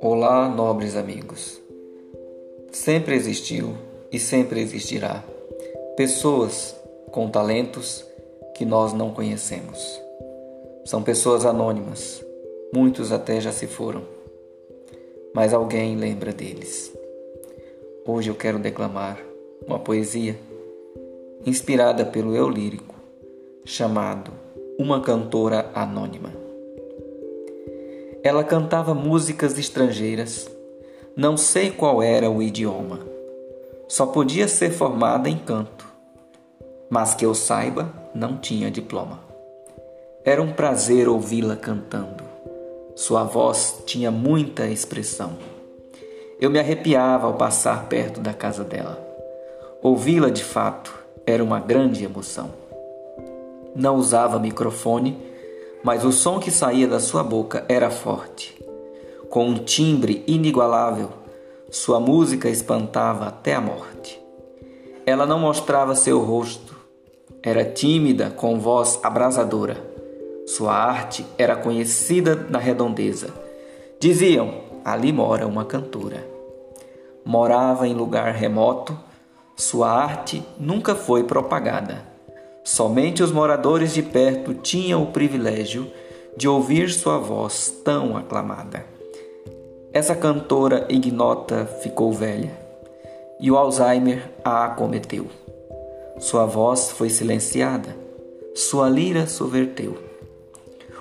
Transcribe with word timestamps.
Olá, 0.00 0.48
nobres 0.48 0.96
amigos. 0.96 1.60
Sempre 2.70 3.16
existiu 3.16 3.74
e 4.12 4.18
sempre 4.18 4.60
existirá 4.60 5.24
pessoas 5.96 6.76
com 7.10 7.28
talentos 7.28 8.04
que 8.54 8.64
nós 8.64 8.92
não 8.92 9.12
conhecemos. 9.12 10.00
São 10.84 11.02
pessoas 11.02 11.44
anônimas, 11.44 12.24
muitos 12.72 13.10
até 13.12 13.40
já 13.40 13.52
se 13.52 13.66
foram, 13.66 14.02
mas 15.34 15.52
alguém 15.52 15.96
lembra 15.96 16.32
deles. 16.32 16.92
Hoje 18.06 18.30
eu 18.30 18.34
quero 18.34 18.58
declamar 18.58 19.20
uma 19.66 19.78
poesia 19.78 20.38
inspirada 21.44 22.04
pelo 22.04 22.36
eu 22.36 22.48
lírico, 22.48 22.94
chamado 23.64 24.39
Uma 24.82 25.02
Cantora 25.02 25.70
Anônima. 25.74 26.32
Ela 28.24 28.42
cantava 28.42 28.94
músicas 28.94 29.58
estrangeiras, 29.58 30.50
não 31.14 31.36
sei 31.36 31.70
qual 31.70 32.02
era 32.02 32.30
o 32.30 32.42
idioma, 32.42 33.00
só 33.86 34.06
podia 34.06 34.48
ser 34.48 34.70
formada 34.70 35.28
em 35.28 35.36
canto, 35.36 35.86
mas 36.88 37.14
que 37.14 37.26
eu 37.26 37.34
saiba, 37.34 37.92
não 38.14 38.38
tinha 38.38 38.70
diploma. 38.70 39.20
Era 40.24 40.40
um 40.40 40.54
prazer 40.54 41.10
ouvi-la 41.10 41.56
cantando, 41.56 42.24
sua 42.96 43.22
voz 43.22 43.82
tinha 43.84 44.10
muita 44.10 44.66
expressão. 44.66 45.32
Eu 46.40 46.48
me 46.48 46.58
arrepiava 46.58 47.26
ao 47.26 47.34
passar 47.34 47.86
perto 47.86 48.18
da 48.18 48.32
casa 48.32 48.64
dela. 48.64 48.98
Ouvi-la 49.82 50.30
de 50.30 50.42
fato 50.42 50.98
era 51.26 51.44
uma 51.44 51.60
grande 51.60 52.02
emoção. 52.02 52.69
Não 53.74 53.96
usava 53.96 54.38
microfone, 54.38 55.16
mas 55.82 56.04
o 56.04 56.12
som 56.12 56.38
que 56.38 56.50
saía 56.50 56.86
da 56.86 57.00
sua 57.00 57.22
boca 57.22 57.64
era 57.68 57.90
forte. 57.90 58.58
Com 59.28 59.46
um 59.46 59.54
timbre 59.54 60.24
inigualável, 60.26 61.10
sua 61.70 62.00
música 62.00 62.48
espantava 62.48 63.26
até 63.26 63.54
a 63.54 63.60
morte. 63.60 64.20
Ela 65.06 65.24
não 65.24 65.38
mostrava 65.38 65.94
seu 65.94 66.20
rosto, 66.20 66.76
era 67.42 67.64
tímida, 67.64 68.30
com 68.30 68.58
voz 68.58 68.98
abrasadora. 69.02 69.76
Sua 70.46 70.74
arte 70.74 71.24
era 71.38 71.56
conhecida 71.56 72.34
na 72.34 72.58
redondeza. 72.58 73.28
Diziam: 74.00 74.54
ali 74.84 75.12
mora 75.12 75.46
uma 75.46 75.64
cantora. 75.64 76.26
Morava 77.24 77.86
em 77.86 77.94
lugar 77.94 78.32
remoto 78.32 78.96
sua 79.60 79.90
arte 79.90 80.42
nunca 80.58 80.94
foi 80.94 81.24
propagada. 81.24 82.02
Somente 82.62 83.22
os 83.22 83.32
moradores 83.32 83.94
de 83.94 84.02
perto 84.02 84.54
tinham 84.54 85.02
o 85.02 85.12
privilégio 85.12 85.90
de 86.36 86.46
ouvir 86.46 86.90
sua 86.90 87.18
voz 87.18 87.74
tão 87.84 88.16
aclamada. 88.16 88.84
Essa 89.92 90.14
cantora 90.14 90.86
ignota 90.88 91.66
ficou 91.82 92.12
velha 92.12 92.56
e 93.40 93.50
o 93.50 93.56
Alzheimer 93.56 94.30
a 94.44 94.66
acometeu. 94.66 95.26
Sua 96.18 96.44
voz 96.44 96.90
foi 96.90 97.08
silenciada, 97.08 97.96
sua 98.54 98.88
lira 98.88 99.26
soverteu. 99.26 99.98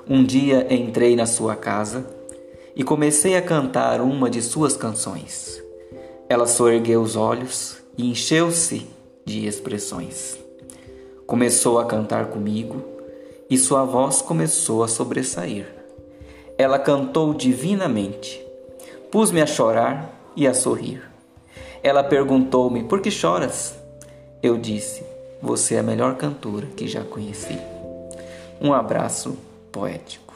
Um 0.10 0.24
dia 0.24 0.74
entrei 0.74 1.16
na 1.16 1.26
sua 1.26 1.56
casa 1.56 2.06
e 2.76 2.84
comecei 2.84 3.36
a 3.36 3.42
cantar 3.42 4.02
uma 4.02 4.30
de 4.30 4.42
suas 4.42 4.76
canções. 4.76 5.62
Ela 6.28 6.48
soergueu 6.48 7.02
os 7.02 7.16
olhos 7.16 7.78
e 7.98 8.10
encheu-se 8.10 8.88
de 9.26 9.46
expressões. 9.46 10.49
Começou 11.30 11.78
a 11.78 11.86
cantar 11.86 12.26
comigo 12.26 12.84
e 13.48 13.56
sua 13.56 13.86
voz 13.86 14.20
começou 14.20 14.82
a 14.82 14.88
sobressair. 14.88 15.68
Ela 16.58 16.80
cantou 16.80 17.36
divinamente. 17.36 18.44
Pus-me 19.12 19.40
a 19.40 19.46
chorar 19.46 20.10
e 20.36 20.48
a 20.48 20.56
sorrir. 20.56 21.04
Ela 21.84 22.04
perguntou-me: 22.04 22.84
Por 22.84 23.00
que 23.00 23.12
choras? 23.12 23.76
Eu 24.42 24.58
disse: 24.58 25.04
Você 25.40 25.76
é 25.76 25.80
a 25.82 25.84
melhor 25.84 26.16
cantora 26.16 26.66
que 26.66 26.88
já 26.88 27.04
conheci. 27.04 27.60
Um 28.60 28.74
abraço 28.74 29.38
poético. 29.72 30.29